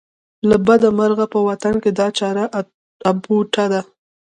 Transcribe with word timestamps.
له 0.49 0.57
بده 0.67 0.89
مرغه 0.99 1.25
په 1.33 1.39
وطن 1.47 1.75
کې 1.83 1.91
دا 1.99 2.07
چاره 2.19 2.43
اپوټه 3.11 3.65
ده. 3.71 3.81